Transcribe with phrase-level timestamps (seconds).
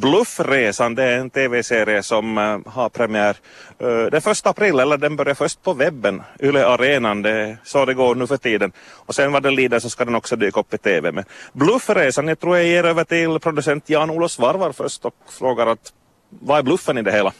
[0.00, 3.36] Bluffresan, det är en tv-serie som eh, har premiär
[3.78, 7.84] eh, den första april, eller den börjar först på webben, Yle Arenan, det är så
[7.84, 8.72] det går nu för tiden.
[9.06, 11.12] Och sen vad det lider så ska den också dyka upp i tv.
[11.12, 15.92] Men Bluffresan, jag tror jag ger över till producent Jan-Olof Svarvar först och frågar att
[16.28, 17.32] vad är bluffen i det hela?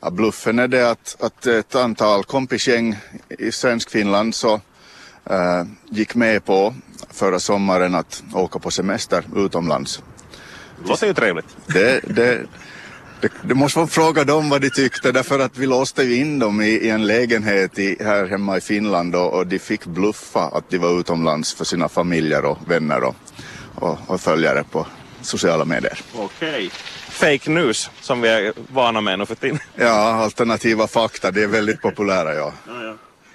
[0.00, 2.96] Ja, bluffen är det att, att ett antal kompisgäng
[3.28, 4.54] i svensk Finland så
[5.30, 6.74] äh, gick med på
[7.10, 10.02] förra sommaren att åka på semester utomlands.
[10.82, 11.56] Det låter ju trevligt.
[11.66, 12.46] Det, det,
[13.20, 16.38] det, det måste man fråga dem vad de tyckte därför att vi låste ju in
[16.38, 20.40] dem i, i en lägenhet i, här hemma i Finland och, och de fick bluffa
[20.40, 23.16] att de var utomlands för sina familjer och vänner och,
[23.74, 24.86] och, och följare på
[25.20, 25.98] sociala medier.
[26.14, 26.48] Okej.
[26.48, 26.70] Okay.
[27.08, 29.58] Fake news som vi är vana med nu för tiden.
[29.74, 32.52] Ja, alternativa fakta, det är väldigt populära ja.
[32.66, 32.94] ja, ja.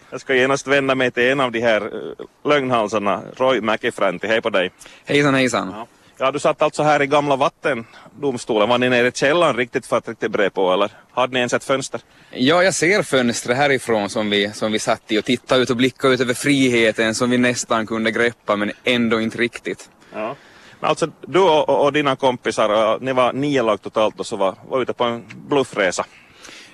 [0.10, 2.14] Jag ska genast vända mig till en av de här uh,
[2.46, 4.28] lögnhalsarna, Roy Mäkifranti.
[4.28, 4.72] Hej på dig.
[5.06, 5.72] Hejsan hejsan.
[5.72, 5.88] Ja.
[6.24, 8.70] Ja, du satt alltså här i gamla vattendomstolen.
[8.70, 11.54] Var ni nere i källaren riktigt för att riktigt bre på eller hade ni ens
[11.54, 12.02] ett fönster?
[12.32, 15.78] Ja, jag ser fönstret härifrån som vi, som vi satt i och tittade ut och
[15.78, 19.90] blickade ut över friheten som vi nästan kunde greppa men ändå inte riktigt.
[20.14, 20.36] Ja.
[20.80, 24.56] Men alltså du och, och dina kompisar, ni var nio lag totalt och så var,
[24.70, 26.06] var ute på en bluffresa.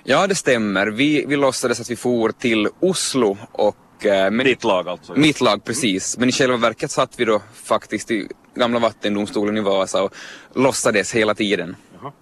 [0.04, 0.86] Ja, det stämmer.
[0.86, 5.14] Vi, vi låtsades att vi for till Oslo och men, Ditt lag alltså?
[5.14, 6.18] Mitt lag, precis.
[6.18, 10.14] Men i själva verket satt vi då faktiskt i gamla vattendomstolen i Vasa och
[10.54, 11.76] låtsades hela tiden.
[12.00, 12.12] Jaha.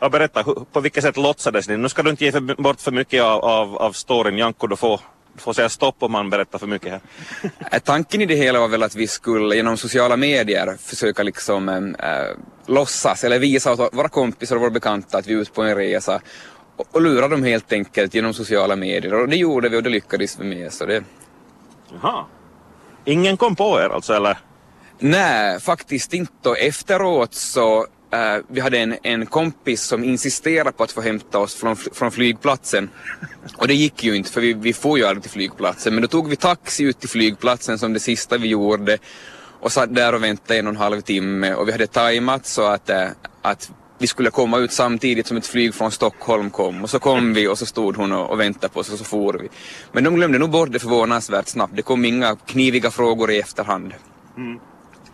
[0.00, 1.76] Ja, berätta, på vilket sätt låtsades ni?
[1.76, 4.76] Nu ska du inte ge för, bort för mycket av, av, av storyn, Janko, du
[4.76, 5.00] får,
[5.36, 7.00] får säga stopp om man berättar för mycket här.
[7.72, 11.68] Äh, tanken i det hela var väl att vi skulle genom sociala medier försöka liksom
[11.68, 11.84] äh,
[12.66, 15.76] låtsas eller visa åt våra kompisar och våra bekanta att vi är ute på en
[15.76, 16.20] resa
[16.76, 19.90] och, och lura dem helt enkelt genom sociala medier och det gjorde vi och det
[19.90, 20.72] lyckades vi med.
[20.72, 21.04] Så det...
[22.02, 22.24] Jaha.
[23.04, 24.38] Ingen kom på er alltså eller?
[24.98, 26.48] Nej, faktiskt inte.
[26.48, 31.38] Och efteråt så Uh, vi hade en, en kompis som insisterade på att få hämta
[31.38, 32.90] oss från, från flygplatsen.
[33.56, 35.94] Och det gick ju inte för vi, vi får ju aldrig till flygplatsen.
[35.94, 38.98] Men då tog vi taxi ut till flygplatsen som det sista vi gjorde.
[39.60, 41.54] Och satt där och väntade en och en halv timme.
[41.54, 43.08] Och vi hade tajmat så att, uh,
[43.42, 46.82] att vi skulle komma ut samtidigt som ett flyg från Stockholm kom.
[46.82, 49.04] Och så kom vi och så stod hon och, och väntade på oss och så
[49.04, 49.48] for vi.
[49.92, 51.76] Men de glömde nog bort det förvånansvärt snabbt.
[51.76, 53.94] Det kom inga kniviga frågor i efterhand.
[54.36, 54.58] Mm.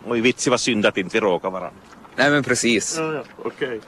[0.05, 1.79] Och i vitsi var synd att inte vi råkar varandra.
[2.15, 2.97] Nej men precis.
[2.97, 3.67] Ja, ja, okej.
[3.67, 3.79] Okay.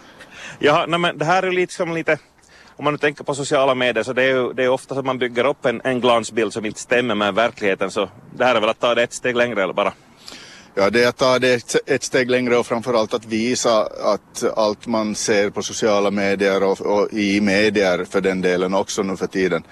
[0.60, 2.18] Ja, nej, men det här är liksom lite,
[2.76, 5.06] om man nu tänker på sociala medier så det är ju det är ofta som
[5.06, 8.60] man bygger upp en, en glansbild som inte stämmer med verkligheten så det här är
[8.60, 9.94] väl att ta det ett steg längre eller bara?
[10.80, 14.88] Ja, det är att ta det ett steg längre och framförallt att visa att allt
[14.88, 19.28] man ser på sociala medier och, och i medier för den delen också nu för
[19.28, 19.64] tiden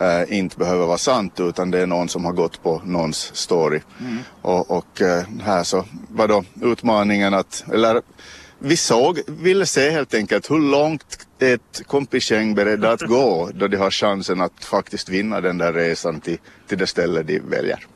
[0.00, 3.80] äh, inte behöver vara sant utan det är någon som har gått på någons story.
[4.00, 4.18] Mm.
[4.42, 8.02] Och, och äh, här så var då utmaningen att, eller
[8.58, 13.76] vi såg, ville se helt enkelt hur långt ett kompisgäng beredda att gå då de
[13.76, 17.86] har chansen att faktiskt vinna den där resan till, till det ställe de väljer.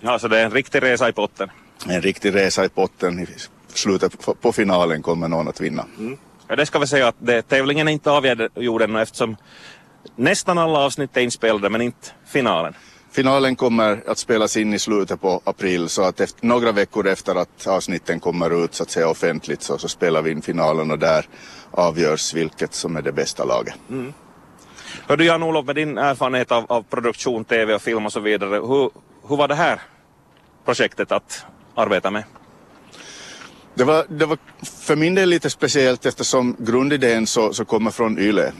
[0.00, 1.50] Ja, så det är en riktig resa i potten?
[1.86, 3.20] En riktig resa i potten.
[3.20, 3.26] I
[3.68, 5.86] slutet på finalen kommer någon att vinna.
[5.98, 6.18] Mm.
[6.48, 9.36] Ja, det ska vi säga att det, tävlingen är inte avgjord ännu eftersom
[10.16, 12.74] nästan alla avsnitt är inspelade men inte finalen.
[13.10, 17.34] Finalen kommer att spelas in i slutet på april så att efter, några veckor efter
[17.34, 20.98] att avsnitten kommer ut så att säga offentligt så, så spelar vi in finalen och
[20.98, 21.28] där
[21.70, 23.74] avgörs vilket som är det bästa laget.
[23.90, 24.12] Mm.
[25.06, 28.54] Hör du Jan-Olof med din erfarenhet av, av, produktion, tv och film och så vidare.
[28.54, 28.90] Hur,
[29.28, 29.80] hur var det här
[30.64, 32.24] projektet att arbeta med?
[33.74, 38.18] Det var, det var för min del lite speciellt eftersom grundidén så, så kommer från
[38.18, 38.52] Yle.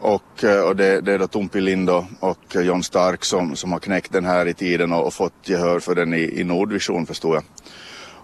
[0.00, 3.78] Och, eh, och det, det är då Tumpi Lindo och John Stark som, som har
[3.78, 7.34] knäckt den här i tiden och, och fått gehör för den i, i Nordvision förstår
[7.34, 7.44] jag.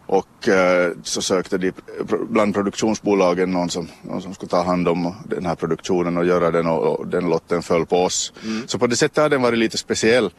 [0.07, 1.73] Och eh, så sökte de
[2.29, 6.51] bland produktionsbolagen någon som, någon som skulle ta hand om den här produktionen och göra
[6.51, 8.33] den och, och den lotten föll på oss.
[8.45, 8.69] Mm.
[8.69, 10.31] Så på det sättet har den varit lite speciell.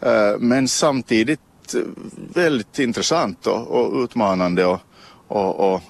[0.00, 1.40] Eh, men samtidigt
[2.34, 4.80] väldigt intressant och, och utmanande och,
[5.28, 5.82] och, och,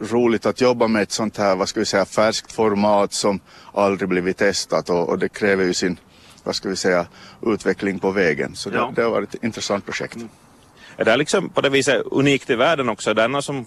[0.00, 3.40] roligt att jobba med ett sånt här, vad ska vi säga, färskt format som
[3.74, 6.00] aldrig blivit testat och, och det kräver ju sin,
[6.44, 7.06] vad ska vi säga,
[7.46, 8.56] utveckling på vägen.
[8.56, 8.92] Så det, ja.
[8.96, 10.16] det har varit ett intressant projekt.
[10.16, 10.28] Mm.
[10.96, 13.14] Är det liksom på det viset unikt i världen också?
[13.14, 13.66] Denna som,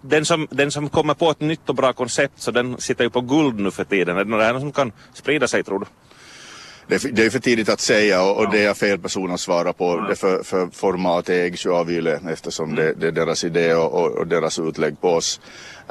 [0.00, 3.10] den, som, den som kommer på ett nytt och bra koncept så den sitter ju
[3.10, 4.16] på guld nu för tiden.
[4.16, 5.86] Är det något som kan sprida sig tror du?
[6.86, 9.40] Det är, det är för tidigt att säga och, och det är fel person att
[9.40, 9.96] svara på.
[10.08, 12.76] Det för, för format ägs ju av Yle eftersom mm.
[12.76, 15.40] det, det, är deras idé och, och, deras utlägg på oss.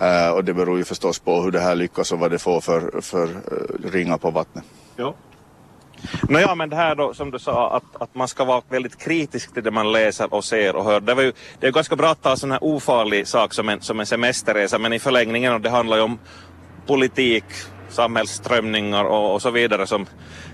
[0.01, 2.61] Uh, och det beror ju förstås på hur det här lyckas och vad det får
[2.61, 4.63] för, för uh, ringar på vattnet.
[4.95, 5.15] Ja.
[6.29, 9.53] Nåja, men det här då som du sa att, att man ska vara väldigt kritisk
[9.53, 10.99] till det man läser och ser och hör.
[10.99, 13.69] Det, var ju, det är ganska bra att ta en sån här ofarlig sak som
[13.69, 16.19] en, som en semesterresa men i förlängningen, och det handlar ju om
[16.87, 17.43] politik,
[17.91, 20.05] samhällsströmningar och, och så vidare som,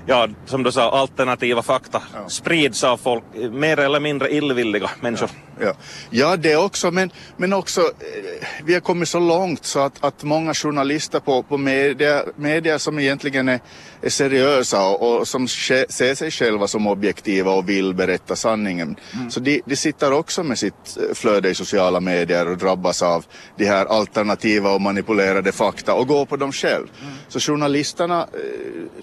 [0.05, 2.29] ja, som du sa, alternativa fakta ja.
[2.29, 5.29] sprids av folk, mer eller mindre illvilliga människor.
[5.33, 5.73] Ja, ja.
[6.09, 10.23] ja det också, men, men också eh, vi har kommit så långt så att, att
[10.23, 13.59] många journalister på, på media, media som egentligen är,
[14.01, 18.95] är seriösa och, och som ser sig själva som objektiva och vill berätta sanningen.
[19.13, 19.31] Mm.
[19.31, 23.25] Så de, de sitter också med sitt eh, flöde i sociala medier och drabbas av
[23.57, 26.87] de här alternativa och manipulerade fakta och går på dem själv.
[27.01, 27.13] Mm.
[27.27, 28.27] Så journalisterna eh,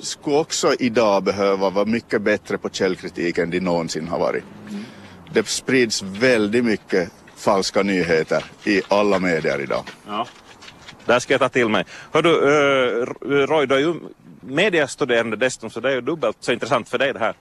[0.00, 4.44] skulle också idag behöva vara mycket bättre på källkritik än de någonsin har varit.
[4.70, 4.83] Mm.
[5.34, 9.84] Det sprids väldigt mycket falska nyheter i alla medier idag.
[10.06, 10.26] Ja.
[11.04, 11.84] Där ska jag ta till mig.
[12.12, 13.94] Hör du, uh, Roy, du är ju
[14.40, 17.34] mediastuderande dessutom så det är ju dubbelt så intressant för dig det här.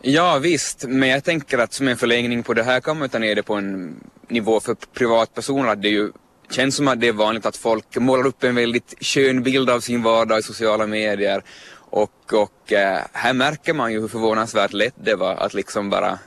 [0.00, 3.18] Ja visst, men jag tänker att som en förlängning på det här kan man ta
[3.18, 6.12] ner det på en nivå för privatpersoner att det ju
[6.50, 9.80] känns som att det är vanligt att folk målar upp en väldigt skön bild av
[9.80, 11.42] sin vardag i sociala medier
[11.90, 16.18] och, och äh, här märker man ju hur förvånansvärt lätt det var att liksom bara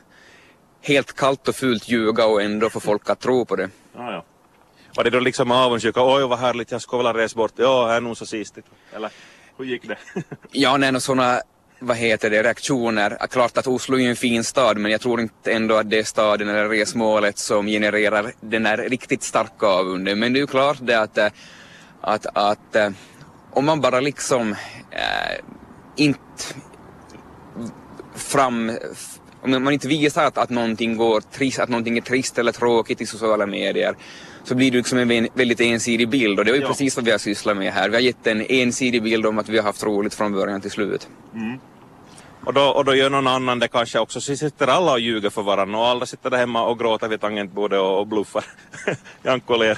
[0.87, 3.69] helt kallt och fult ljuga och ändå få folk att tro på det.
[3.95, 4.23] Ja, ja.
[4.95, 6.01] Var det då liksom avundsjuka?
[6.03, 7.51] Oj vad härligt, jag skulle vilja resa bort.
[7.55, 8.67] Ja, här är nog så sistigt.
[8.95, 9.09] Eller
[9.57, 9.97] hur gick det?
[10.51, 11.41] ja, nej, sådana
[11.79, 13.17] vad heter det, reaktioner.
[13.29, 16.03] Klart att Oslo är en fin stad men jag tror inte ändå att det är
[16.03, 20.19] staden eller resmålet som genererar den här riktigt starka avunden.
[20.19, 21.27] Men det är ju klart det att, eh,
[22.01, 22.89] att, att eh,
[23.51, 24.51] om man bara liksom
[24.91, 25.37] äh,
[25.95, 26.43] inte
[28.15, 28.71] fram
[29.41, 33.01] om man inte visar att, att, någonting går trist, att någonting är trist eller tråkigt
[33.01, 33.95] i sociala medier
[34.43, 36.67] så blir det liksom en väldigt ensidig bild och det är ju ja.
[36.67, 37.89] precis vad vi har sysslat med här.
[37.89, 40.71] Vi har gett en ensidig bild om att vi har haft roligt från början till
[40.71, 41.07] slut.
[41.35, 41.59] Mm.
[42.47, 45.29] Och då, och då gör någon annan det kanske också, så sitter alla och ljuger
[45.29, 48.45] för varandra och alla sitter där hemma och gråter vid tangentbordet och, och bluffar.
[49.23, 49.77] Janko ler.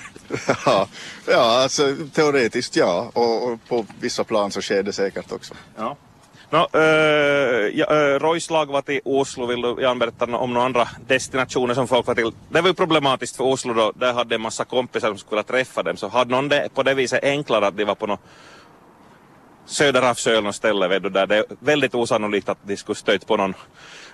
[0.65, 0.87] ja,
[1.27, 5.53] ja, alltså teoretiskt ja och, och, på vissa plan så sker det säkert också.
[5.77, 5.97] Ja.
[6.51, 10.53] No, äh, ja, eh, äh, Roys lag var till Oslo, vill du Jan berätta om
[10.53, 12.31] några andra destinationer som folk var till?
[12.49, 15.83] Det var ju problematiskt för Oslo då, där hade en massa kompisar som skulle träffa
[15.83, 18.19] dem, så hade någon det på det viset enklare att de var på något
[19.65, 23.37] Söderhavsö något ställe vet du, där det är väldigt osannolikt att de skulle stöta på
[23.37, 23.53] någon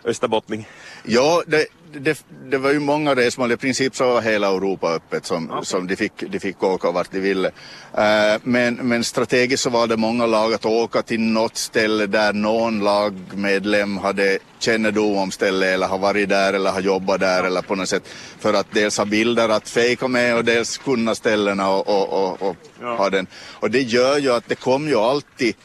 [0.03, 0.67] österbottning.
[1.03, 3.51] Ja, det, det, det var ju många resmål.
[3.51, 5.65] I princip så var hela Europa öppet som, okay.
[5.65, 7.47] som de, fick, de fick åka vart de ville.
[7.47, 12.33] Uh, men, men strategiskt så var det många lag att åka till något ställe där
[12.33, 17.61] någon lagmedlem hade kännedom om stället eller har varit där eller har jobbat där eller
[17.61, 18.07] på något sätt
[18.39, 22.49] för att dels ha bilder att fejka med och dels kunna ställena och, och, och,
[22.49, 22.95] och ja.
[22.95, 23.27] ha den.
[23.59, 25.55] Och det gör ju att det kom ju alltid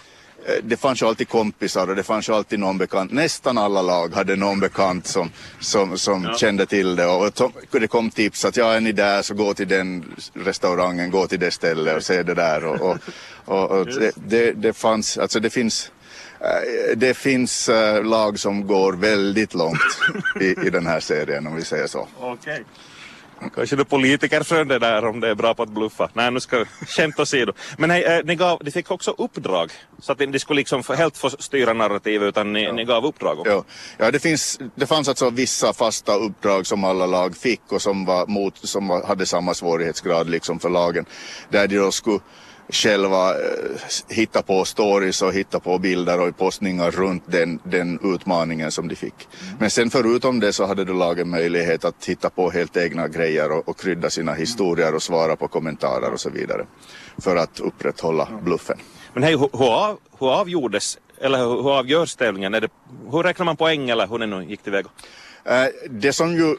[0.63, 3.13] det fanns ju alltid kompisar och det fanns ju alltid någon bekant.
[3.13, 6.35] Nästan alla lag hade någon bekant som, som, som ja.
[6.35, 7.33] kände till det och
[7.71, 10.05] det kom tips att ja, är ni där så gå till den
[10.35, 12.65] restaurangen, gå till det stället och se det där.
[12.65, 12.99] Och, och,
[13.45, 15.93] och, och det, det, det, fanns, alltså det finns
[16.41, 19.99] eh, det finns uh, lag som går väldigt långt
[20.41, 22.09] i, i den här serien om vi säger så.
[22.21, 22.61] Okay.
[23.55, 26.09] Kanske du politikerfrön det där om det är bra på att bluffa.
[26.13, 27.53] Nej, nu ska skämt åsido.
[27.79, 31.17] Men hej, eh, ni, gav, ni fick också uppdrag så att ni skulle liksom helt
[31.17, 32.73] få styra narrativet utan ni, ja.
[32.73, 33.53] ni gav uppdrag också.
[33.53, 33.65] Ja,
[33.99, 38.05] ja det, finns, det fanns alltså vissa fasta uppdrag som alla lag fick och som,
[38.05, 41.05] var mot, som hade samma svårighetsgrad liksom för lagen.
[41.49, 42.21] Där de då skulle
[42.71, 43.37] själva eh,
[44.09, 48.95] hitta på stories och hitta på bilder och postningar runt den, den utmaningen som de
[48.95, 49.29] fick.
[49.43, 49.57] Mm.
[49.59, 53.53] Men sen förutom det så hade du lagen möjlighet att hitta på helt egna grejer
[53.53, 56.67] och, och krydda sina historier och svara på kommentarer och så vidare
[57.19, 58.79] för att upprätthålla bluffen.
[59.13, 62.53] Men hej, hur, av, hur avgjordes eller hur avgörs tävlingen?
[62.53, 62.69] Det,
[63.11, 64.89] hur räknar man poäng eller hur det nu gick tillväga?
[65.47, 66.57] Uh, det som ju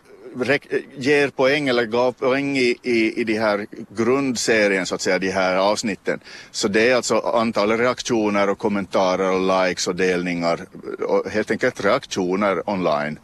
[0.95, 5.31] ger poäng eller gav poäng i, i, i de här grundserien så att säga, de
[5.31, 6.19] här avsnitten.
[6.51, 10.65] Så det är alltså antalet reaktioner och kommentarer och likes och delningar
[11.07, 13.19] och helt enkelt reaktioner online.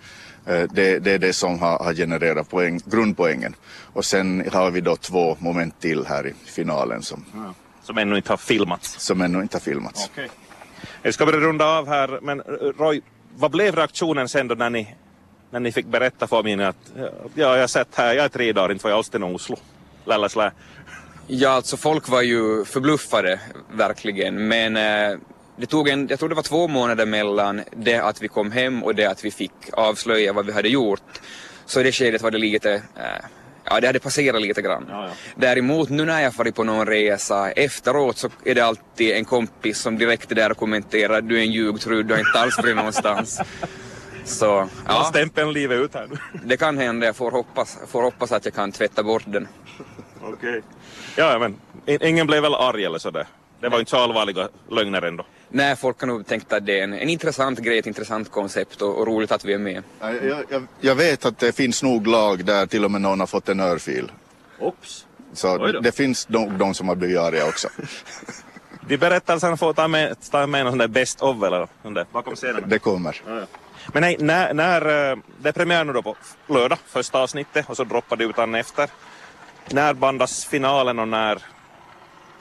[0.45, 3.55] Eh, det, det är det som har, har genererat poäng, grundpoängen.
[3.93, 7.25] Och sen har vi då två moment till här i finalen som,
[7.83, 8.99] som ännu inte har filmats.
[8.99, 10.09] Som ännu inte har filmats.
[10.13, 10.27] Okay.
[11.01, 12.41] Jag ska börja runda av här, men
[12.77, 13.01] Roy,
[13.35, 14.95] vad blev reaktionen sen då när ni
[15.51, 16.91] när ni fick berätta för mig att
[17.35, 19.57] ja, jag sett här, jag är tre dagar, inte var jag alls till Oslo.
[20.05, 20.51] Lälläslä.
[21.27, 23.39] Ja, alltså folk var ju förbluffade
[23.71, 25.17] verkligen, men eh,
[25.57, 28.83] det tog en, jag tror det var två månader mellan det att vi kom hem
[28.83, 31.21] och det att vi fick avslöja vad vi hade gjort.
[31.65, 33.25] Så i det skedet var det lite, eh,
[33.69, 34.85] Ja, det hade passerat lite grann.
[34.89, 35.11] Ja, ja.
[35.35, 39.79] Däremot nu när jag farit på någon resa efteråt så är det alltid en kompis
[39.79, 42.75] som direkt är där och kommenterar du är en ljugtrudd, du har inte alls varit
[42.75, 43.41] någonstans.
[44.27, 44.67] Så Ja.
[44.87, 46.17] ja, Stämpeln livet ut här nu.
[46.45, 47.05] det kan hända.
[47.05, 49.47] Jag får hoppas, får hoppas att jag kan tvätta bort den.
[50.21, 50.61] Okej.
[51.15, 51.55] Ja, ja, men
[52.01, 53.27] ingen blev väl arg eller sådär?
[53.59, 55.25] Det var inte så allvarliga lögner ändå.
[55.49, 58.81] Nej, folk har nog tänkt att det är en, en intressant grej, ett intressant koncept
[58.81, 59.83] och, och roligt att vi är med.
[59.99, 63.19] Ja, Jag, jag, jag vet att det finns nog lag där till och med någon
[63.19, 64.11] har fått en örfil.
[64.59, 65.05] Ops.
[65.33, 67.67] Så det finns nog de som har blivit arga också.
[68.87, 72.35] De berättelserna får ta med, ta med någon sån där best of eller där bakom
[72.35, 72.63] scenen.
[72.67, 73.21] Det kommer.
[73.93, 76.15] Men nej, när, när, eh, det är premiär nu då på
[76.47, 78.89] lördag, första avsnittet, och så droppar det utan efter.
[79.71, 81.37] När bandas finalen och när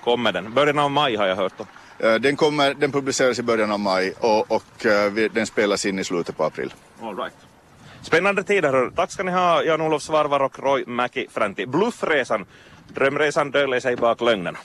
[0.05, 0.55] kommer den?
[0.55, 1.67] Början av maj har jag hört om.
[1.99, 5.99] Eh, Den, kommer, den publiceras i början av maj och, och eh, den spelas in
[5.99, 6.75] i slutet på april.
[7.03, 7.35] All right.
[8.03, 8.91] Spännande tider.
[8.97, 11.67] Tack ska ni ha, Jan-Olof Svarvar och Roy Mäki Fränti.
[11.67, 12.47] Bluffresan.
[12.89, 14.59] Drömresan döljer sig bak lögnerna.